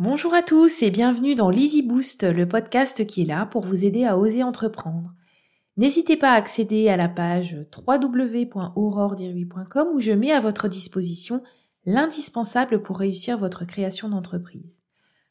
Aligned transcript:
Bonjour 0.00 0.34
à 0.34 0.42
tous 0.42 0.82
et 0.82 0.90
bienvenue 0.90 1.36
dans 1.36 1.50
l'Easy 1.50 1.80
Boost, 1.80 2.24
le 2.24 2.48
podcast 2.48 3.06
qui 3.06 3.22
est 3.22 3.26
là 3.26 3.46
pour 3.46 3.64
vous 3.64 3.84
aider 3.84 4.04
à 4.04 4.18
oser 4.18 4.42
entreprendre. 4.42 5.14
N'hésitez 5.76 6.16
pas 6.16 6.32
à 6.32 6.34
accéder 6.34 6.88
à 6.88 6.96
la 6.96 7.08
page 7.08 7.64
www.auroredirui.com 7.86 9.88
où 9.94 10.00
je 10.00 10.10
mets 10.10 10.32
à 10.32 10.40
votre 10.40 10.66
disposition 10.66 11.44
l'indispensable 11.86 12.82
pour 12.82 12.98
réussir 12.98 13.38
votre 13.38 13.64
création 13.64 14.08
d'entreprise. 14.08 14.82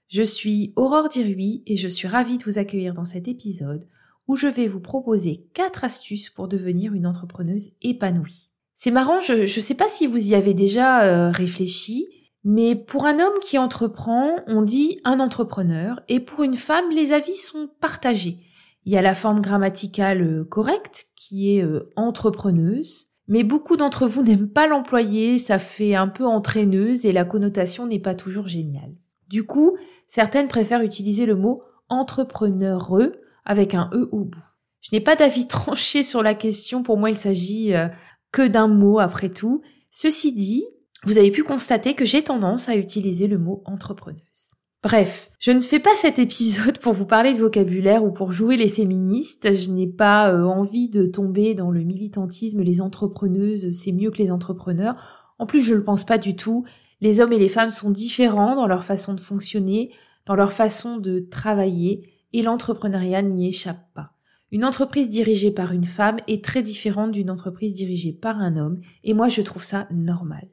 Je 0.08 0.24
suis 0.24 0.72
Aurore 0.78 1.10
Dirui 1.10 1.64
et 1.68 1.76
je 1.76 1.90
suis 1.90 2.08
ravie 2.08 2.38
de 2.38 2.46
vous 2.46 2.58
accueillir 2.58 2.94
dans 2.94 3.04
cet 3.04 3.28
épisode 3.28 3.86
où 4.30 4.38
je 4.38 4.48
vais 4.48 4.70
vous 4.70 4.80
proposer 4.80 5.46
quatre 5.54 5.84
astuces 5.84 6.30
pour 6.30 6.48
devenir 6.48 6.94
une 6.94 7.06
entrepreneuse 7.06 7.72
épanouie. 7.82 8.48
C'est 8.76 8.92
marrant, 8.92 9.20
je 9.20 9.42
ne 9.42 9.46
sais 9.46 9.76
pas 9.76 9.90
si 9.90 10.08
vous 10.08 10.30
y 10.30 10.36
avez 10.36 10.54
déjà 10.54 11.04
euh, 11.04 11.32
réfléchi, 11.32 12.08
mais 12.44 12.75
pour 12.75 13.05
un 13.05 13.19
homme 13.19 13.39
qui 13.41 13.57
entreprend, 13.57 14.35
on 14.47 14.62
dit 14.62 14.99
un 15.03 15.19
entrepreneur, 15.19 16.02
et 16.09 16.20
pour 16.20 16.43
une 16.43 16.55
femme, 16.55 16.89
les 16.91 17.13
avis 17.13 17.35
sont 17.35 17.70
partagés. 17.79 18.39
Il 18.85 18.91
y 18.91 18.97
a 18.97 19.01
la 19.01 19.15
forme 19.15 19.41
grammaticale 19.41 20.21
euh, 20.21 20.43
correcte, 20.43 21.05
qui 21.15 21.55
est 21.55 21.63
euh, 21.63 21.91
entrepreneuse, 21.95 23.07
mais 23.27 23.43
beaucoup 23.43 23.77
d'entre 23.77 24.07
vous 24.07 24.23
n'aiment 24.23 24.49
pas 24.49 24.67
l'employer, 24.67 25.37
ça 25.37 25.57
fait 25.59 25.95
un 25.95 26.07
peu 26.07 26.25
entraîneuse 26.25 27.05
et 27.05 27.11
la 27.11 27.25
connotation 27.25 27.87
n'est 27.87 27.99
pas 27.99 28.15
toujours 28.15 28.48
géniale. 28.48 28.93
Du 29.29 29.45
coup, 29.45 29.77
certaines 30.07 30.49
préfèrent 30.49 30.81
utiliser 30.81 31.25
le 31.25 31.35
mot 31.35 31.63
entrepreneureux 31.87 33.13
avec 33.45 33.73
un 33.73 33.89
E 33.93 34.09
au 34.12 34.25
bout. 34.25 34.43
Je 34.81 34.89
n'ai 34.91 35.01
pas 35.01 35.15
d'avis 35.15 35.48
tranché 35.48 36.03
sur 36.03 36.21
la 36.21 36.35
question, 36.35 36.84
pour 36.84 36.98
moi 36.98 37.09
il 37.09 37.15
s'agit 37.15 37.73
euh, 37.73 37.87
que 38.31 38.45
d'un 38.45 38.67
mot 38.67 38.99
après 38.99 39.29
tout. 39.29 39.62
Ceci 39.91 40.34
dit, 40.34 40.65
vous 41.05 41.17
avez 41.17 41.31
pu 41.31 41.43
constater 41.43 41.93
que 41.93 42.05
j'ai 42.05 42.23
tendance 42.23 42.70
à 42.70 42.75
utiliser 42.75 43.27
le 43.27 43.38
mot 43.38 43.62
entrepreneuse. 43.66 44.53
Bref, 44.84 45.31
je 45.39 45.52
ne 45.52 45.62
fais 45.62 45.79
pas 45.79 45.95
cet 45.95 46.20
épisode 46.20 46.79
pour 46.79 46.91
vous 46.91 47.05
parler 47.05 47.34
de 47.34 47.39
vocabulaire 47.39 48.04
ou 48.04 48.12
pour 48.12 48.34
jouer 48.34 48.57
les 48.57 48.68
féministes. 48.68 49.55
Je 49.55 49.71
n'ai 49.71 49.87
pas 49.87 50.29
euh, 50.29 50.43
envie 50.43 50.90
de 50.90 51.05
tomber 51.05 51.54
dans 51.54 51.71
le 51.71 51.84
militantisme, 51.84 52.62
les 52.62 52.81
entrepreneuses, 52.81 53.71
c'est 53.71 53.93
mieux 53.93 54.12
que 54.12 54.18
les 54.18 54.31
entrepreneurs. 54.31 54.96
En 55.40 55.46
plus, 55.46 55.62
je 55.62 55.71
ne 55.71 55.77
le 55.77 55.84
pense 55.84 56.04
pas 56.04 56.18
du 56.18 56.35
tout. 56.35 56.65
Les 56.99 57.21
hommes 57.21 57.31
et 57.31 57.40
les 57.40 57.48
femmes 57.48 57.70
sont 57.70 57.91
différents 57.91 58.55
dans 58.55 58.68
leur 58.68 58.84
façon 58.84 59.13
de 59.13 59.21
fonctionner, 59.21 59.91
dans 60.26 60.35
leur 60.35 60.51
façon 60.51 60.98
de 60.98 61.20
travailler, 61.20 62.09
et 62.34 62.41
l'entrepreneuriat 62.41 63.21
n'y 63.21 63.48
échappe 63.48 63.93
pas. 63.93 64.12
Une 64.52 64.66
entreprise 64.66 65.09
dirigée 65.09 65.52
par 65.52 65.72
une 65.72 65.84
femme 65.84 66.18
est 66.28 66.44
très 66.44 66.62
différente 66.62 67.12
d'une 67.12 67.31
entreprise 67.31 67.74
dirigée 67.74 68.14
par 68.14 68.38
un 68.38 68.58
homme, 68.58 68.81
et 69.04 69.14
moi 69.14 69.30
je 69.30 69.42
trouve 69.42 69.64
ça 69.64 69.88
normal. 69.92 70.48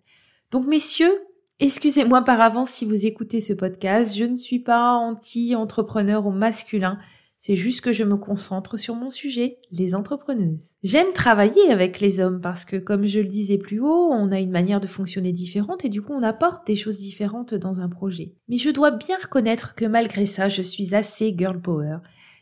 Donc 0.51 0.67
messieurs, 0.67 1.17
Excusez-moi 1.63 2.23
par 2.23 2.41
avance 2.41 2.71
si 2.71 2.87
vous 2.87 3.05
écoutez 3.05 3.39
ce 3.41 3.53
podcast, 3.53 4.17
je 4.17 4.25
ne 4.25 4.35
suis 4.35 4.61
pas 4.61 4.95
anti-entrepreneur 4.95 6.27
au 6.27 6.31
masculin, 6.31 6.99
c'est 7.37 7.55
juste 7.55 7.83
que 7.83 7.93
je 7.93 8.03
me 8.03 8.17
concentre 8.17 8.79
sur 8.79 8.95
mon 8.95 9.11
sujet, 9.11 9.59
les 9.71 9.95
entrepreneuses. 9.95 10.71
J'aime 10.83 11.13
travailler 11.13 11.71
avec 11.71 12.01
les 12.01 12.21
hommes 12.21 12.41
parce 12.41 12.65
que, 12.65 12.77
comme 12.77 13.07
je 13.07 13.21
le 13.21 13.29
disais 13.29 13.59
plus 13.59 13.79
haut, 13.79 14.11
on 14.11 14.33
a 14.33 14.41
une 14.41 14.51
manière 14.51 14.81
de 14.81 14.87
fonctionner 14.87 15.33
différente 15.33 15.85
et 15.85 15.91
du 15.91 16.01
coup 16.01 16.15
on 16.15 16.23
apporte 16.23 16.67
des 16.67 16.77
choses 16.77 16.99
différentes 16.99 17.55
dans 17.55 17.83
un 17.83 17.91
projet. 17.91 18.33
Mais 18.49 18.57
je 18.57 18.71
dois 18.71 18.91
bien 18.91 19.19
reconnaître 19.23 19.75
que 19.75 19.85
malgré 19.85 20.25
ça, 20.25 20.49
je 20.49 20.63
suis 20.63 20.95
assez 20.95 21.35
girl 21.37 21.61
power. 21.61 21.99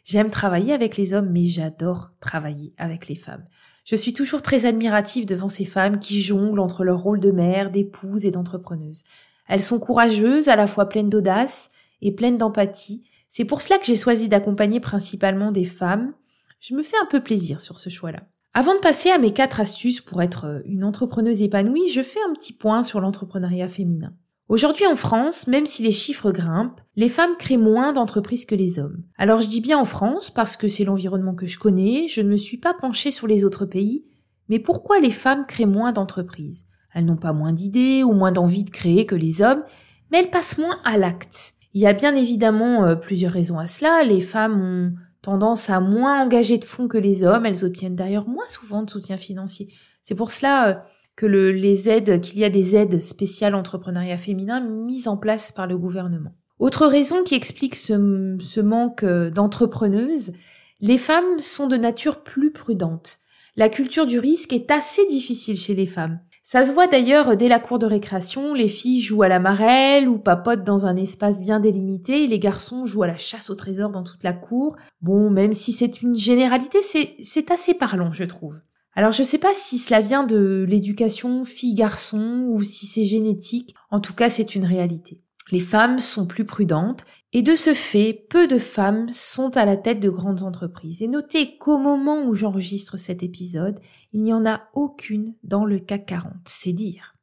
J'aime 0.09 0.31
travailler 0.31 0.73
avec 0.73 0.97
les 0.97 1.13
hommes, 1.13 1.29
mais 1.31 1.45
j'adore 1.45 2.13
travailler 2.19 2.73
avec 2.79 3.09
les 3.09 3.15
femmes. 3.15 3.45
Je 3.85 3.95
suis 3.95 4.15
toujours 4.15 4.41
très 4.41 4.65
admirative 4.65 5.27
devant 5.27 5.51
ces 5.51 5.67
femmes 5.67 5.99
qui 5.99 6.23
jonglent 6.23 6.61
entre 6.61 6.83
leur 6.83 7.01
rôle 7.01 7.21
de 7.21 7.31
mère, 7.31 7.71
d'épouse 7.71 8.25
et 8.25 8.31
d'entrepreneuse. 8.31 9.05
Elles 9.49 9.63
sont 9.63 9.79
courageuses, 9.79 10.49
à 10.49 10.57
la 10.57 10.67
fois 10.67 10.89
pleines 10.89 11.11
d'audace 11.11 11.71
et 12.01 12.11
pleines 12.11 12.39
d'empathie. 12.39 13.05
C'est 13.29 13.45
pour 13.45 13.61
cela 13.61 13.79
que 13.79 13.85
j'ai 13.85 13.97
choisi 13.97 14.31
d'accompagner 14.31 14.81
principalement 14.81 15.53
des 15.53 15.67
femmes. 15.67 16.15
Je 16.59 16.75
me 16.75 16.83
fais 16.83 16.97
un 17.03 17.07
peu 17.11 17.23
plaisir 17.23 17.61
sur 17.61 17.79
ce 17.79 17.91
choix-là. 17.91 18.23
Avant 18.55 18.75
de 18.75 18.81
passer 18.81 19.11
à 19.11 19.19
mes 19.19 19.35
quatre 19.35 19.61
astuces 19.61 20.01
pour 20.01 20.23
être 20.23 20.63
une 20.65 20.85
entrepreneuse 20.85 21.43
épanouie, 21.43 21.91
je 21.91 22.03
fais 22.03 22.21
un 22.27 22.33
petit 22.33 22.55
point 22.55 22.83
sur 22.83 23.03
l'entrepreneuriat 23.03 23.69
féminin. 23.69 24.15
Aujourd'hui 24.49 24.87
en 24.87 24.97
France, 24.97 25.47
même 25.47 25.67
si 25.67 25.83
les 25.83 25.93
chiffres 25.93 26.33
grimpent, 26.33 26.81
les 26.97 27.11
femmes 27.11 27.37
créent 27.39 27.59
moins 27.59 27.93
d'entreprises 27.93 28.47
que 28.47 28.55
les 28.55 28.79
hommes. 28.79 29.03
Alors 29.19 29.43
je 29.43 29.47
dis 29.47 29.61
bien 29.61 29.79
en 29.79 29.85
France 29.85 30.31
parce 30.31 30.57
que 30.57 30.69
c'est 30.69 30.85
l'environnement 30.85 31.35
que 31.35 31.47
je 31.47 31.59
connais, 31.59 32.09
je 32.09 32.23
ne 32.23 32.31
me 32.31 32.37
suis 32.39 32.57
pas 32.57 32.73
penchée 32.73 33.11
sur 33.11 33.27
les 33.27 33.45
autres 33.45 33.67
pays, 33.67 34.07
mais 34.49 34.59
pourquoi 34.59 35.01
les 35.01 35.11
femmes 35.11 35.45
créent 35.47 35.67
moins 35.67 35.93
d'entreprises? 35.93 36.65
Elles 36.95 37.05
n'ont 37.05 37.19
pas 37.19 37.35
moins 37.35 37.53
d'idées 37.53 38.03
ou 38.03 38.13
moins 38.13 38.33
d'envie 38.33 38.65
de 38.65 38.71
créer 38.71 39.05
que 39.05 39.15
les 39.15 39.43
hommes, 39.43 39.63
mais 40.11 40.21
elles 40.21 40.31
passent 40.31 40.57
moins 40.57 40.81
à 40.83 40.97
l'acte. 40.97 41.53
Il 41.75 41.83
y 41.83 41.87
a 41.87 41.93
bien 41.93 42.17
évidemment 42.17 42.87
euh, 42.87 42.95
plusieurs 42.95 43.33
raisons 43.33 43.59
à 43.59 43.67
cela, 43.67 44.03
les 44.03 44.23
femmes 44.23 44.63
ont 44.63 44.93
tendance 45.21 45.69
à 45.69 45.81
moins 45.81 46.23
engager 46.23 46.57
de 46.57 46.65
fonds 46.65 46.89
que 46.89 46.97
les 46.97 47.23
hommes, 47.23 47.45
elles 47.45 47.67
obtiennent 47.67 47.97
d'ailleurs 47.97 48.27
moins 48.27 48.49
souvent 48.49 48.83
de 48.83 48.89
soutien 48.89 49.19
financier. 49.19 49.69
C'est 50.01 50.15
pour 50.15 50.31
cela 50.31 50.69
euh, 50.69 50.75
que 51.19 51.27
le, 51.27 51.51
les 51.51 51.91
aides, 51.91 52.21
qu'il 52.21 52.39
y 52.39 52.45
a 52.45 52.49
des 52.49 52.77
aides 52.77 53.01
spéciales 53.01 53.57
entrepreneuriat 53.57 54.19
féminin 54.19 54.61
mises 54.61 55.09
en 55.09 55.17
place 55.17 55.51
par 55.51 55.67
le 55.67 55.77
gouvernement. 55.77 56.33
Autre 56.61 56.87
raison 56.87 57.25
qui 57.25 57.35
explique 57.35 57.75
ce, 57.75 58.37
ce 58.39 58.61
manque 58.61 59.03
euh, 59.03 59.29
d'entrepreneuses, 59.29 60.33
les 60.81 60.97
femmes 60.97 61.41
sont 61.41 61.67
de 61.67 61.77
nature 61.77 62.23
plus 62.23 62.53
prudentes. 62.53 63.19
La 63.57 63.69
culture 63.69 64.07
du 64.07 64.21
risque 64.21 64.53
est 64.53 64.71
assez 64.71 65.05
difficile 65.07 65.57
chez 65.57 65.75
les 65.75 65.87
femmes. 65.87 66.21
Ça 66.45 66.65
se 66.65 66.71
voit 66.71 66.87
d'ailleurs 66.87 67.37
dès 67.37 67.49
la 67.49 67.59
cour 67.59 67.81
de 67.81 67.87
récréation, 67.87 68.55
les 68.55 68.69
filles 68.69 69.01
jouent 69.01 69.25
à 69.25 69.29
la 69.29 69.41
marelle 69.41 70.09
ou 70.09 70.19
papotent 70.19 70.63
dans 70.63 70.87
un 70.87 70.95
espace 70.95 71.43
bien 71.43 71.59
délimité 71.59 72.23
et 72.23 72.29
les 72.29 72.39
garçons 72.39 72.87
jouent 72.87 73.03
à 73.03 73.09
la 73.09 73.17
chasse 73.17 73.51
au 73.51 73.57
trésor 73.57 73.91
dans 73.91 74.05
toute 74.05 74.23
la 74.23 74.35
cour. 74.35 74.77
Bon, 75.03 75.31
même 75.31 75.53
si 75.53 75.73
c'est 75.73 76.01
une 76.01 76.15
généralité, 76.15 76.79
c'est 76.81 77.51
assez 77.51 77.75
parlant, 77.75 78.13
je 78.13 78.23
trouve. 78.23 78.61
Alors 78.99 79.13
je 79.13 79.23
sais 79.23 79.39
pas 79.39 79.55
si 79.55 79.79
cela 79.79 80.01
vient 80.01 80.25
de 80.25 80.67
l'éducation 80.69 81.45
fille-garçon 81.45 82.49
ou 82.49 82.65
si 82.65 82.85
c'est 82.87 83.05
génétique, 83.05 83.77
en 83.93 84.01
tout 84.01 84.13
cas 84.13 84.29
c'est 84.29 84.57
une 84.57 84.65
réalité. 84.65 85.23
Les 85.53 85.61
femmes 85.61 86.01
sont 86.01 86.27
plus 86.27 86.45
prudentes 86.45 87.05
et 87.33 87.43
de 87.43 87.55
ce 87.55 87.75
fait, 87.75 88.27
peu 88.29 88.49
de 88.49 88.59
femmes 88.59 89.09
sont 89.11 89.57
à 89.57 89.65
la 89.65 89.77
tête 89.77 90.01
de 90.01 90.11
grandes 90.11 90.43
entreprises. 90.43 91.01
Et 91.01 91.07
notez 91.07 91.59
qu'au 91.59 91.79
moment 91.79 92.25
où 92.27 92.35
j'enregistre 92.35 92.97
cet 92.97 93.23
épisode, 93.23 93.79
il 94.13 94.23
n'y 94.23 94.33
en 94.33 94.45
a 94.45 94.63
aucune 94.75 95.37
dans 95.45 95.65
le 95.65 95.79
CAC 95.79 96.07
40, 96.07 96.33
c'est 96.47 96.73
dire. 96.73 97.15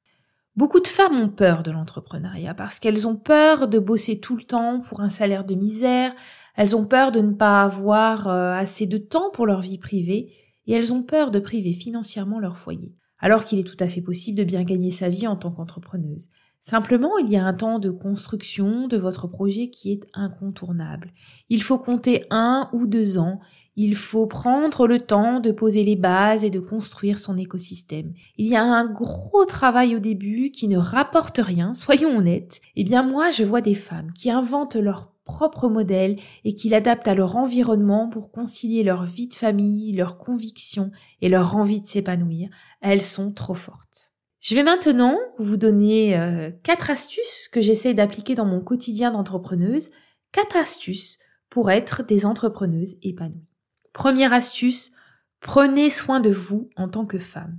Beaucoup 0.55 0.79
de 0.79 0.87
femmes 0.87 1.19
ont 1.19 1.27
peur 1.27 1.61
de 1.61 1.71
l'entrepreneuriat 1.71 2.53
parce 2.53 2.79
qu'elles 2.79 3.05
ont 3.05 3.17
peur 3.17 3.67
de 3.67 3.79
bosser 3.79 4.21
tout 4.21 4.37
le 4.37 4.43
temps 4.43 4.79
pour 4.79 5.01
un 5.01 5.09
salaire 5.09 5.43
de 5.43 5.55
misère, 5.55 6.15
elles 6.55 6.77
ont 6.77 6.85
peur 6.85 7.11
de 7.11 7.19
ne 7.19 7.33
pas 7.33 7.63
avoir 7.63 8.29
euh, 8.29 8.53
assez 8.53 8.87
de 8.87 8.97
temps 8.97 9.29
pour 9.33 9.45
leur 9.45 9.59
vie 9.59 9.77
privée 9.77 10.31
et 10.67 10.73
elles 10.73 10.93
ont 10.93 11.03
peur 11.03 11.31
de 11.31 11.39
priver 11.39 11.73
financièrement 11.73 12.39
leur 12.39 12.57
foyer, 12.57 12.93
alors 13.19 13.43
qu'il 13.43 13.59
est 13.59 13.63
tout 13.63 13.81
à 13.83 13.87
fait 13.87 14.01
possible 14.01 14.37
de 14.37 14.43
bien 14.43 14.63
gagner 14.63 14.91
sa 14.91 15.09
vie 15.09 15.27
en 15.27 15.35
tant 15.35 15.51
qu'entrepreneuse. 15.51 16.29
Simplement, 16.67 17.19
il 17.19 17.29
y 17.29 17.37
a 17.37 17.45
un 17.45 17.53
temps 17.53 17.77
de 17.77 17.91
construction 17.91 18.87
de 18.87 18.97
votre 18.97 19.27
projet 19.27 19.69
qui 19.69 19.91
est 19.91 20.01
incontournable. 20.15 21.13
Il 21.47 21.61
faut 21.61 21.77
compter 21.77 22.25
un 22.31 22.71
ou 22.73 22.87
deux 22.87 23.19
ans, 23.19 23.39
il 23.75 23.95
faut 23.95 24.25
prendre 24.25 24.87
le 24.87 24.99
temps 24.99 25.39
de 25.39 25.51
poser 25.51 25.83
les 25.83 25.95
bases 25.95 26.43
et 26.43 26.49
de 26.49 26.59
construire 26.59 27.19
son 27.19 27.37
écosystème. 27.37 28.13
Il 28.37 28.47
y 28.47 28.55
a 28.55 28.63
un 28.63 28.91
gros 28.91 29.45
travail 29.45 29.95
au 29.95 29.99
début 29.99 30.49
qui 30.49 30.67
ne 30.67 30.79
rapporte 30.79 31.37
rien, 31.37 31.75
soyons 31.75 32.17
honnêtes. 32.17 32.61
Eh 32.75 32.83
bien 32.83 33.03
moi, 33.03 33.29
je 33.29 33.43
vois 33.43 33.61
des 33.61 33.75
femmes 33.75 34.11
qui 34.13 34.31
inventent 34.31 34.75
leur 34.75 35.14
propre 35.25 35.67
modèle 35.67 36.17
et 36.45 36.55
qui 36.55 36.69
l'adaptent 36.69 37.07
à 37.07 37.15
leur 37.15 37.35
environnement 37.35 38.07
pour 38.07 38.31
concilier 38.31 38.83
leur 38.83 39.03
vie 39.03 39.27
de 39.27 39.33
famille, 39.33 39.91
leurs 39.91 40.17
convictions 40.17 40.91
et 41.21 41.27
leur 41.27 41.57
envie 41.57 41.81
de 41.81 41.87
s'épanouir. 41.87 42.49
Elles 42.79 43.01
sont 43.01 43.33
trop 43.33 43.55
fortes. 43.55 44.13
Je 44.39 44.53
vais 44.55 44.63
maintenant 44.63 45.17
vous 45.39 45.57
donner 45.57 46.17
euh, 46.17 46.51
quatre 46.63 46.91
astuces 46.91 47.49
que 47.51 47.61
j'essaie 47.61 47.95
d'appliquer 47.95 48.35
dans 48.35 48.45
mon 48.45 48.61
quotidien 48.61 49.11
d'entrepreneuse. 49.11 49.89
Quatre 50.31 50.55
astuces 50.55 51.17
pour 51.49 51.71
être 51.71 52.03
des 52.03 52.25
entrepreneuses 52.25 52.95
épanouies. 53.01 53.47
Première 53.91 54.33
astuce, 54.33 54.91
prenez 55.39 55.89
soin 55.89 56.19
de 56.19 56.29
vous 56.29 56.69
en 56.75 56.87
tant 56.89 57.05
que 57.05 57.17
femme. 57.17 57.57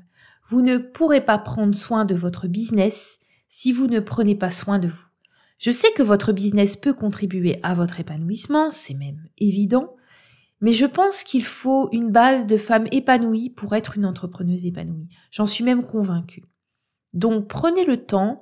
Vous 0.48 0.62
ne 0.62 0.78
pourrez 0.78 1.22
pas 1.24 1.38
prendre 1.38 1.74
soin 1.74 2.04
de 2.04 2.14
votre 2.14 2.46
business 2.46 3.18
si 3.48 3.72
vous 3.72 3.88
ne 3.88 3.98
prenez 3.98 4.36
pas 4.36 4.50
soin 4.50 4.78
de 4.78 4.86
vous. 4.86 5.06
Je 5.58 5.70
sais 5.70 5.92
que 5.92 6.02
votre 6.02 6.32
business 6.32 6.76
peut 6.76 6.92
contribuer 6.92 7.58
à 7.62 7.74
votre 7.74 8.00
épanouissement, 8.00 8.70
c'est 8.70 8.94
même 8.94 9.22
évident, 9.38 9.96
mais 10.60 10.72
je 10.72 10.86
pense 10.86 11.22
qu'il 11.22 11.44
faut 11.44 11.88
une 11.92 12.10
base 12.10 12.46
de 12.46 12.56
femmes 12.56 12.86
épanouies 12.90 13.50
pour 13.50 13.74
être 13.74 13.96
une 13.96 14.06
entrepreneuse 14.06 14.66
épanouie. 14.66 15.08
J'en 15.30 15.46
suis 15.46 15.64
même 15.64 15.84
convaincue. 15.84 16.44
Donc 17.12 17.48
prenez 17.48 17.84
le 17.84 18.04
temps 18.04 18.36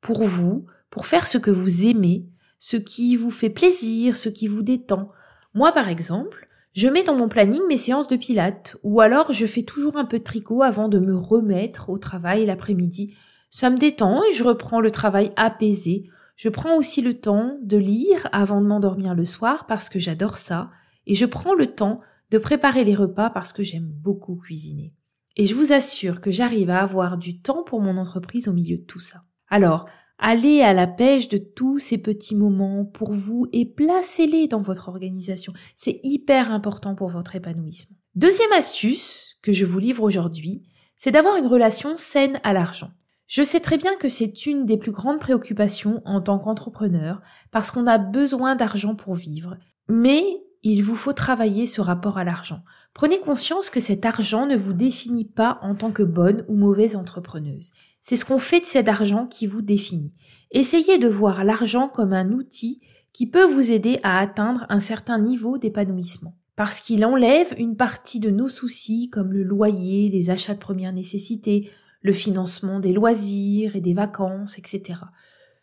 pour 0.00 0.24
vous, 0.24 0.66
pour 0.90 1.06
faire 1.06 1.26
ce 1.26 1.38
que 1.38 1.50
vous 1.50 1.86
aimez, 1.86 2.26
ce 2.58 2.76
qui 2.76 3.16
vous 3.16 3.30
fait 3.30 3.50
plaisir, 3.50 4.16
ce 4.16 4.28
qui 4.28 4.46
vous 4.46 4.62
détend. 4.62 5.06
Moi 5.54 5.72
par 5.72 5.88
exemple, 5.88 6.48
je 6.74 6.88
mets 6.88 7.02
dans 7.02 7.16
mon 7.16 7.28
planning 7.28 7.62
mes 7.68 7.76
séances 7.76 8.08
de 8.08 8.16
pilates, 8.16 8.76
ou 8.82 9.00
alors 9.00 9.32
je 9.32 9.46
fais 9.46 9.62
toujours 9.62 9.96
un 9.96 10.04
peu 10.04 10.18
de 10.18 10.24
tricot 10.24 10.62
avant 10.62 10.88
de 10.88 10.98
me 10.98 11.16
remettre 11.16 11.88
au 11.88 11.98
travail 11.98 12.46
l'après-midi. 12.46 13.16
Ça 13.50 13.70
me 13.70 13.78
détend 13.78 14.22
et 14.24 14.32
je 14.32 14.44
reprends 14.44 14.80
le 14.80 14.90
travail 14.90 15.32
apaisé 15.36 16.08
Je 16.40 16.48
prends 16.48 16.78
aussi 16.78 17.02
le 17.02 17.20
temps 17.20 17.58
de 17.60 17.76
lire 17.76 18.26
avant 18.32 18.62
de 18.62 18.66
m'endormir 18.66 19.14
le 19.14 19.26
soir 19.26 19.66
parce 19.66 19.90
que 19.90 19.98
j'adore 19.98 20.38
ça. 20.38 20.70
Et 21.06 21.14
je 21.14 21.26
prends 21.26 21.52
le 21.52 21.74
temps 21.74 22.00
de 22.30 22.38
préparer 22.38 22.82
les 22.82 22.94
repas 22.94 23.28
parce 23.28 23.52
que 23.52 23.62
j'aime 23.62 23.92
beaucoup 23.92 24.36
cuisiner. 24.36 24.94
Et 25.36 25.44
je 25.44 25.54
vous 25.54 25.74
assure 25.74 26.22
que 26.22 26.30
j'arrive 26.30 26.70
à 26.70 26.80
avoir 26.80 27.18
du 27.18 27.42
temps 27.42 27.62
pour 27.62 27.82
mon 27.82 27.98
entreprise 27.98 28.48
au 28.48 28.54
milieu 28.54 28.78
de 28.78 28.84
tout 28.84 29.00
ça. 29.00 29.24
Alors, 29.48 29.86
allez 30.16 30.62
à 30.62 30.72
la 30.72 30.86
pêche 30.86 31.28
de 31.28 31.36
tous 31.36 31.78
ces 31.78 32.00
petits 32.00 32.36
moments 32.36 32.86
pour 32.86 33.12
vous 33.12 33.46
et 33.52 33.66
placez-les 33.66 34.48
dans 34.48 34.62
votre 34.62 34.88
organisation. 34.88 35.52
C'est 35.76 36.00
hyper 36.04 36.52
important 36.52 36.94
pour 36.94 37.10
votre 37.10 37.36
épanouissement. 37.36 37.98
Deuxième 38.14 38.52
astuce 38.52 39.36
que 39.42 39.52
je 39.52 39.66
vous 39.66 39.78
livre 39.78 40.02
aujourd'hui, 40.02 40.62
c'est 40.96 41.10
d'avoir 41.10 41.36
une 41.36 41.46
relation 41.46 41.98
saine 41.98 42.40
à 42.44 42.54
l'argent. 42.54 42.92
Je 43.30 43.44
sais 43.44 43.60
très 43.60 43.78
bien 43.78 43.94
que 43.94 44.08
c'est 44.08 44.46
une 44.46 44.66
des 44.66 44.76
plus 44.76 44.90
grandes 44.90 45.20
préoccupations 45.20 46.02
en 46.04 46.20
tant 46.20 46.40
qu'entrepreneur 46.40 47.22
parce 47.52 47.70
qu'on 47.70 47.86
a 47.86 47.96
besoin 47.96 48.56
d'argent 48.56 48.96
pour 48.96 49.14
vivre. 49.14 49.56
Mais 49.88 50.24
il 50.64 50.82
vous 50.82 50.96
faut 50.96 51.12
travailler 51.12 51.66
ce 51.66 51.80
rapport 51.80 52.18
à 52.18 52.24
l'argent. 52.24 52.64
Prenez 52.92 53.20
conscience 53.20 53.70
que 53.70 53.78
cet 53.78 54.04
argent 54.04 54.46
ne 54.46 54.56
vous 54.56 54.72
définit 54.72 55.26
pas 55.26 55.60
en 55.62 55.76
tant 55.76 55.92
que 55.92 56.02
bonne 56.02 56.44
ou 56.48 56.56
mauvaise 56.56 56.96
entrepreneuse. 56.96 57.70
C'est 58.02 58.16
ce 58.16 58.24
qu'on 58.24 58.40
fait 58.40 58.62
de 58.62 58.66
cet 58.66 58.88
argent 58.88 59.28
qui 59.28 59.46
vous 59.46 59.62
définit. 59.62 60.12
Essayez 60.50 60.98
de 60.98 61.06
voir 61.06 61.44
l'argent 61.44 61.86
comme 61.86 62.12
un 62.12 62.32
outil 62.32 62.80
qui 63.12 63.28
peut 63.30 63.46
vous 63.46 63.70
aider 63.70 64.00
à 64.02 64.18
atteindre 64.18 64.66
un 64.70 64.80
certain 64.80 65.20
niveau 65.20 65.56
d'épanouissement. 65.56 66.34
Parce 66.56 66.80
qu'il 66.80 67.04
enlève 67.04 67.54
une 67.58 67.76
partie 67.76 68.18
de 68.18 68.30
nos 68.30 68.48
soucis 68.48 69.08
comme 69.08 69.32
le 69.32 69.44
loyer, 69.44 70.08
les 70.08 70.30
achats 70.30 70.54
de 70.54 70.58
première 70.58 70.92
nécessité, 70.92 71.70
le 72.02 72.12
financement 72.12 72.80
des 72.80 72.92
loisirs 72.92 73.76
et 73.76 73.80
des 73.80 73.94
vacances, 73.94 74.58
etc. 74.58 75.00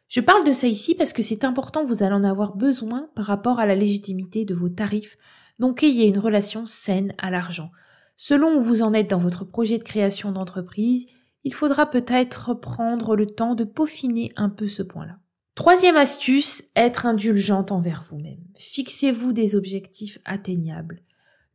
Je 0.08 0.22
parle 0.22 0.46
de 0.46 0.52
ça 0.52 0.68
ici 0.68 0.96
parce 0.96 1.14
que 1.14 1.22
c'est 1.22 1.44
important, 1.44 1.84
vous 1.84 2.04
allez 2.04 2.16
en 2.16 2.24
avoir 2.24 2.56
besoin 2.56 3.10
par 3.16 3.26
rapport 3.26 3.60
à 3.60 3.66
la 3.66 3.76
légitimité 3.76 4.46
de 4.46 4.54
vos 4.54 4.70
tarifs, 4.70 5.18
donc 5.60 5.84
ayez 5.84 6.08
une 6.08 6.20
relation 6.20 6.66
saine 6.66 7.14
à 7.18 7.32
l'argent. 7.32 7.72
Selon 8.16 8.58
où 8.58 8.62
vous 8.62 8.82
en 8.82 8.94
êtes 8.94 9.10
dans 9.10 9.18
votre 9.18 9.44
projet 9.44 9.78
de 9.78 9.84
création 9.84 10.32
d'entreprise, 10.32 11.08
il 11.44 11.54
faudra 11.54 11.90
peut-être 11.90 12.54
prendre 12.54 13.16
le 13.16 13.28
temps 13.28 13.56
de 13.56 13.64
peaufiner 13.64 14.32
un 14.36 14.50
peu 14.50 14.68
ce 14.68 14.84
point-là. 14.84 15.18
Troisième 15.56 15.98
astuce, 15.98 16.64
être 16.76 17.06
indulgente 17.06 17.72
envers 17.72 18.06
vous-même. 18.10 18.44
Fixez-vous 18.56 19.34
des 19.34 19.56
objectifs 19.56 20.20
atteignables. 20.24 21.02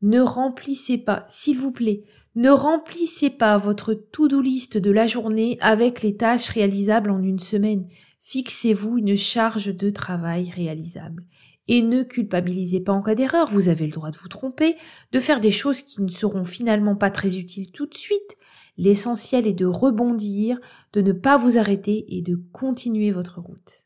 Ne 0.03 0.21
remplissez 0.21 0.99
pas, 0.99 1.25
s'il 1.29 1.57
vous 1.57 1.73
plaît, 1.73 2.03
ne 2.35 2.51
remplissez 2.51 3.29
pas 3.29 3.59
votre 3.59 3.93
to-do 3.93 4.41
list 4.41 4.79
de 4.79 4.91
la 4.91 5.07
journée 5.07 5.59
avec 5.61 6.03
les 6.03 6.17
tâches 6.17 6.49
réalisables 6.49 7.11
en 7.11 7.23
une 7.23 7.39
semaine. 7.39 7.87
Fixez-vous 8.21 8.99
une 8.99 9.17
charge 9.17 9.75
de 9.75 9.91
travail 9.91 10.51
réalisable. 10.51 11.25
Et 11.69 11.83
ne 11.83 12.03
culpabilisez 12.03 12.81
pas 12.81 12.93
en 12.93 13.03
cas 13.03 13.15
d'erreur, 13.15 13.51
vous 13.51 13.69
avez 13.69 13.87
le 13.87 13.93
droit 13.93 14.11
de 14.11 14.17
vous 14.17 14.29
tromper, 14.29 14.77
de 15.13 15.21
faire 15.21 15.41
des 15.41 15.51
choses 15.51 15.83
qui 15.83 16.03
ne 16.03 16.09
seront 16.09 16.45
finalement 16.45 16.97
pas 16.97 17.11
très 17.11 17.37
utiles 17.37 17.71
tout 17.71 17.87
de 17.87 17.97
suite. 17.97 18.37
L'essentiel 18.79 19.47
est 19.47 19.53
de 19.53 19.67
rebondir, 19.67 20.59
de 20.93 21.03
ne 21.03 21.13
pas 21.13 21.37
vous 21.37 21.59
arrêter 21.59 22.17
et 22.17 22.23
de 22.23 22.37
continuer 22.53 23.11
votre 23.11 23.41
route. 23.41 23.85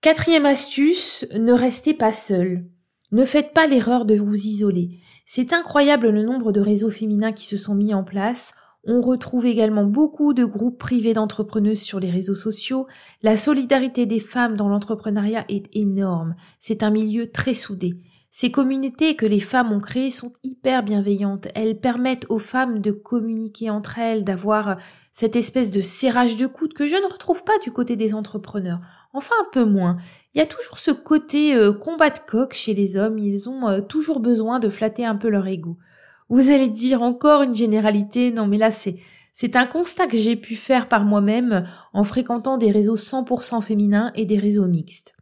Quatrième 0.00 0.46
astuce, 0.46 1.26
ne 1.36 1.52
restez 1.52 1.92
pas 1.92 2.12
seul. 2.12 2.64
Ne 3.10 3.24
faites 3.24 3.54
pas 3.54 3.66
l'erreur 3.66 4.04
de 4.04 4.16
vous 4.16 4.34
isoler. 4.34 5.00
C'est 5.24 5.54
incroyable 5.54 6.10
le 6.10 6.22
nombre 6.22 6.52
de 6.52 6.60
réseaux 6.60 6.90
féminins 6.90 7.32
qui 7.32 7.46
se 7.46 7.56
sont 7.56 7.74
mis 7.74 7.94
en 7.94 8.04
place. 8.04 8.54
On 8.84 9.00
retrouve 9.00 9.46
également 9.46 9.84
beaucoup 9.84 10.34
de 10.34 10.44
groupes 10.44 10.78
privés 10.78 11.14
d'entrepreneuses 11.14 11.80
sur 11.80 12.00
les 12.00 12.10
réseaux 12.10 12.34
sociaux. 12.34 12.86
La 13.22 13.38
solidarité 13.38 14.04
des 14.04 14.20
femmes 14.20 14.56
dans 14.56 14.68
l'entrepreneuriat 14.68 15.46
est 15.48 15.74
énorme. 15.74 16.36
C'est 16.60 16.82
un 16.82 16.90
milieu 16.90 17.30
très 17.30 17.54
soudé. 17.54 17.96
Ces 18.30 18.50
communautés 18.50 19.16
que 19.16 19.26
les 19.26 19.40
femmes 19.40 19.72
ont 19.72 19.80
créées 19.80 20.10
sont 20.10 20.32
hyper 20.44 20.82
bienveillantes. 20.82 21.48
Elles 21.54 21.80
permettent 21.80 22.26
aux 22.28 22.38
femmes 22.38 22.80
de 22.80 22.92
communiquer 22.92 23.70
entre 23.70 23.98
elles, 23.98 24.22
d'avoir 24.22 24.76
cette 25.12 25.34
espèce 25.34 25.70
de 25.70 25.80
serrage 25.80 26.36
de 26.36 26.46
coude 26.46 26.74
que 26.74 26.86
je 26.86 26.94
ne 26.94 27.10
retrouve 27.10 27.42
pas 27.42 27.58
du 27.64 27.72
côté 27.72 27.96
des 27.96 28.14
entrepreneurs. 28.14 28.80
Enfin 29.12 29.34
un 29.40 29.48
peu 29.52 29.64
moins. 29.64 29.96
Il 30.34 30.38
y 30.38 30.42
a 30.42 30.46
toujours 30.46 30.78
ce 30.78 30.90
côté 30.90 31.54
euh, 31.54 31.72
combat 31.72 32.10
de 32.10 32.18
coq 32.26 32.52
chez 32.54 32.74
les 32.74 32.96
hommes, 32.96 33.18
ils 33.18 33.48
ont 33.48 33.68
euh, 33.68 33.80
toujours 33.80 34.20
besoin 34.20 34.58
de 34.58 34.68
flatter 34.68 35.04
un 35.04 35.16
peu 35.16 35.28
leur 35.28 35.46
ego. 35.46 35.78
Vous 36.28 36.50
allez 36.50 36.68
dire 36.68 37.02
encore 37.02 37.42
une 37.42 37.54
généralité, 37.54 38.30
non 38.30 38.46
mais 38.46 38.58
là 38.58 38.70
c'est 38.70 38.98
c'est 39.40 39.54
un 39.54 39.66
constat 39.66 40.08
que 40.08 40.16
j'ai 40.16 40.34
pu 40.34 40.56
faire 40.56 40.88
par 40.88 41.04
moi-même 41.04 41.68
en 41.92 42.02
fréquentant 42.02 42.58
des 42.58 42.72
réseaux 42.72 42.96
100% 42.96 43.62
féminins 43.62 44.10
et 44.16 44.26
des 44.26 44.36
réseaux 44.36 44.66
mixtes. 44.66 45.14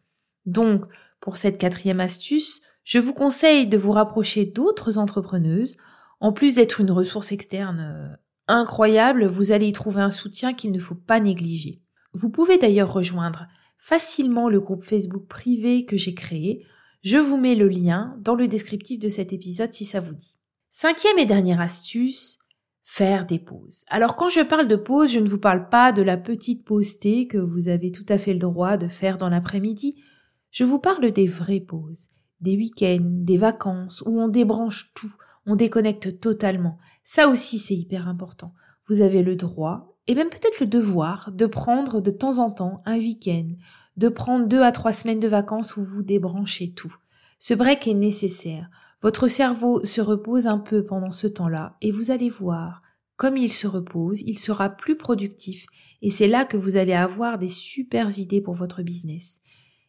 Donc, 0.47 0.87
pour 1.21 1.37
cette 1.37 1.59
quatrième 1.59 2.01
astuce, 2.01 2.63
je 2.83 2.99
vous 2.99 3.13
conseille 3.13 3.67
de 3.67 3.77
vous 3.77 3.93
rapprocher 3.93 4.47
d'autres 4.47 4.97
entrepreneuses. 4.97 5.77
En 6.21 6.33
plus 6.33 6.55
d'être 6.55 6.81
une 6.81 6.93
ressource 6.93 7.31
externe 7.31 7.81
euh, 7.81 8.17
incroyable, 8.49 9.27
vous 9.27 9.53
allez 9.53 9.67
y 9.67 9.73
trouver 9.73 10.01
un 10.01 10.09
soutien 10.09 10.55
qu'il 10.55 10.73
ne 10.73 10.79
faut 10.79 10.95
pas 10.95 11.21
négliger. 11.21 11.83
Vous 12.15 12.31
pouvez 12.31 12.57
d'ailleurs 12.57 12.95
rejoindre 12.95 13.47
facilement 13.79 14.49
le 14.49 14.61
groupe 14.61 14.83
Facebook 14.83 15.27
privé 15.27 15.85
que 15.85 15.97
j'ai 15.97 16.15
créé. 16.15 16.67
Je 17.03 17.19
vous 17.19 17.37
mets 17.37 17.55
le 17.55 17.69
lien 17.69 18.17
dans 18.21 18.35
le 18.35 18.49
descriptif 18.49 18.99
de 18.99 19.09
cet 19.09 19.33
épisode 19.33 19.73
si 19.73 19.85
ça 19.85 20.01
vous 20.01 20.15
dit. 20.15 20.37
Cinquième 20.71 21.19
et 21.19 21.27
dernière 21.27 21.61
astuce, 21.61 22.39
faire 22.83 23.27
des 23.27 23.39
pauses. 23.39 23.85
Alors 23.89 24.17
quand 24.17 24.29
je 24.29 24.41
parle 24.41 24.69
de 24.69 24.77
pause, 24.77 25.13
je 25.13 25.21
ne 25.21 25.29
vous 25.29 25.39
parle 25.39 25.69
pas 25.69 25.93
de 25.93 26.03
la 26.03 26.17
petite 26.17 26.65
pause 26.65 26.99
que 26.99 27.39
vous 27.39 27.69
avez 27.69 27.91
tout 27.91 28.07
à 28.09 28.19
fait 28.19 28.33
le 28.33 28.39
droit 28.39 28.77
de 28.77 28.89
faire 28.89 29.17
dans 29.17 29.29
l'après-midi. 29.29 30.03
Je 30.51 30.65
vous 30.65 30.79
parle 30.79 31.11
des 31.11 31.27
vraies 31.27 31.61
pauses, 31.61 32.09
des 32.41 32.57
week-ends, 32.57 32.99
des 33.03 33.37
vacances, 33.37 34.03
où 34.07 34.21
on 34.21 34.29
débranche 34.29 34.93
tout, 34.95 35.13
on 35.47 35.57
déconnecte 35.57 36.21
totalement. 36.21 36.79
Ça 37.05 37.29
aussi 37.29 37.59
c'est 37.59 37.75
hyper 37.75 38.09
important. 38.09 38.55
Vous 38.89 39.03
avez 39.03 39.23
le 39.23 39.35
droit 39.35 39.96
et 40.07 40.15
même 40.15 40.29
peut-être 40.29 40.61
le 40.61 40.67
devoir 40.67 41.33
de 41.33 41.47
prendre 41.47 42.01
de 42.01 42.11
temps 42.11 42.39
en 42.39 42.51
temps 42.51 42.83
un 42.87 42.99
week-end, 42.99 43.49
de 43.97 44.09
prendre 44.09 44.47
deux 44.47 44.63
à 44.63 44.73
trois 44.73 44.93
semaines 44.93 45.21
de 45.21 45.29
vacances 45.29 45.77
où 45.77 45.83
vous 45.83 46.03
débranchez 46.03 46.73
tout. 46.73 46.95
Ce 47.39 47.55
break 47.55 47.87
est 47.87 47.95
nécessaire. 47.95 48.71
Votre 49.03 49.29
cerveau 49.29 49.85
se 49.85 50.01
repose 50.01 50.47
un 50.47 50.59
peu 50.59 50.85
pendant 50.85 51.11
ce 51.11 51.27
temps-là 51.27 51.77
et 51.83 51.91
vous 51.91 52.11
allez 52.11 52.31
voir, 52.31 52.83
comme 53.17 53.37
il 53.37 53.53
se 53.53 53.67
repose, 53.67 54.23
il 54.23 54.39
sera 54.39 54.71
plus 54.71 54.97
productif 54.97 55.67
et 56.03 56.11
c'est 56.11 56.29
là 56.29 56.45
que 56.45 56.57
vous 56.57 56.77
allez 56.77 56.93
avoir 56.93 57.39
des 57.39 57.49
super 57.49 58.19
idées 58.19 58.41
pour 58.41 58.55
votre 58.55 58.83
business. 58.83 59.41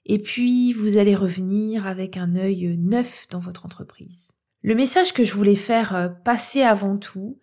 Et 0.05 0.19
puis, 0.19 0.71
vous 0.71 0.97
allez 0.97 1.15
revenir 1.15 1.85
avec 1.85 2.15
un 2.15 2.35
œil 2.37 2.77
neuf 2.77 3.27
dans 3.29 3.39
votre 3.39 3.65
entreprise. 3.65 4.31
Le 4.61 4.73
message 4.73 5.13
que 5.13 5.25
je 5.25 5.33
voulais 5.33 5.55
faire 5.55 5.95
euh, 5.95 6.07
passer 6.07 6.61
avant 6.61 6.97
tout, 6.97 7.39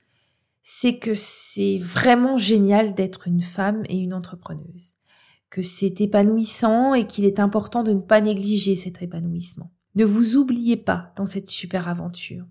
c'est 0.64 0.98
que 0.98 1.12
c'est 1.12 1.76
vraiment 1.78 2.38
génial 2.38 2.94
d'être 2.94 3.28
une 3.28 3.42
femme 3.42 3.84
et 3.90 3.98
une 3.98 4.14
entrepreneuse, 4.14 4.94
que 5.50 5.62
c'est 5.62 6.00
épanouissant 6.00 6.94
et 6.94 7.06
qu'il 7.06 7.26
est 7.26 7.38
important 7.38 7.82
de 7.82 7.92
ne 7.92 8.00
pas 8.00 8.22
négliger 8.22 8.74
cet 8.74 9.02
épanouissement. 9.02 9.70
Ne 9.94 10.06
vous 10.06 10.36
oubliez 10.36 10.78
pas 10.78 11.12
dans 11.16 11.26
cette 11.26 11.50
super 11.50 11.86
aventure. 11.86 12.46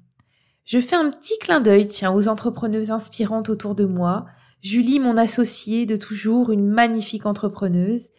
Je 0.64 0.80
fais 0.80 0.96
un 0.96 1.10
petit 1.10 1.38
clin 1.40 1.60
d'œil, 1.60 1.88
tiens, 1.88 2.14
aux 2.14 2.28
entrepreneuses 2.28 2.92
inspirantes 2.92 3.50
autour 3.50 3.74
de 3.74 3.84
moi. 3.84 4.28
Julie, 4.62 5.00
mon 5.00 5.18
associée 5.18 5.86
de 5.86 5.98
toujours, 5.98 6.52
une 6.52 6.70
magnifique 6.70 7.26
entrepreneuse. 7.26 8.10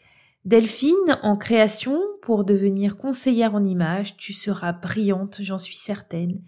Delphine, 0.44 1.18
en 1.22 1.36
création, 1.36 2.02
pour 2.20 2.44
devenir 2.44 2.96
conseillère 2.96 3.54
en 3.54 3.64
image, 3.64 4.16
tu 4.16 4.32
seras 4.32 4.72
brillante, 4.72 5.38
j'en 5.40 5.56
suis 5.56 5.76
certaine 5.76 6.42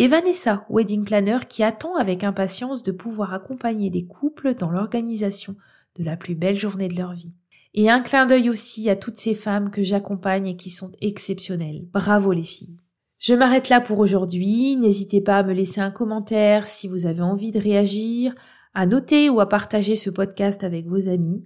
et 0.00 0.08
Vanessa, 0.08 0.64
wedding 0.70 1.04
planner, 1.04 1.40
qui 1.46 1.62
attend 1.62 1.94
avec 1.94 2.24
impatience 2.24 2.82
de 2.82 2.90
pouvoir 2.90 3.34
accompagner 3.34 3.90
des 3.90 4.06
couples 4.06 4.54
dans 4.54 4.70
l'organisation 4.70 5.56
de 5.98 6.04
la 6.04 6.16
plus 6.16 6.34
belle 6.34 6.58
journée 6.58 6.88
de 6.88 6.96
leur 6.96 7.12
vie. 7.12 7.34
Et 7.74 7.90
un 7.90 8.00
clin 8.00 8.24
d'œil 8.24 8.48
aussi 8.48 8.88
à 8.88 8.96
toutes 8.96 9.18
ces 9.18 9.34
femmes 9.34 9.70
que 9.70 9.82
j'accompagne 9.82 10.46
et 10.46 10.56
qui 10.56 10.70
sont 10.70 10.90
exceptionnelles. 11.02 11.84
Bravo 11.92 12.32
les 12.32 12.44
filles. 12.44 12.78
Je 13.18 13.34
m'arrête 13.34 13.68
là 13.68 13.82
pour 13.82 13.98
aujourd'hui. 13.98 14.74
N'hésitez 14.76 15.20
pas 15.20 15.36
à 15.36 15.42
me 15.42 15.52
laisser 15.52 15.82
un 15.82 15.90
commentaire 15.90 16.66
si 16.66 16.88
vous 16.88 17.04
avez 17.04 17.20
envie 17.20 17.50
de 17.50 17.60
réagir, 17.60 18.34
à 18.72 18.86
noter 18.86 19.28
ou 19.28 19.38
à 19.38 19.50
partager 19.50 19.96
ce 19.96 20.08
podcast 20.08 20.64
avec 20.64 20.86
vos 20.86 21.10
amis. 21.10 21.44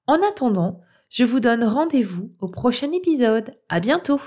En 0.06 0.16
attendant, 0.26 0.80
je 1.10 1.24
vous 1.24 1.40
donne 1.40 1.62
rendez-vous 1.62 2.32
au 2.40 2.48
prochain 2.48 2.90
épisode. 2.92 3.52
À 3.68 3.78
bientôt! 3.78 4.22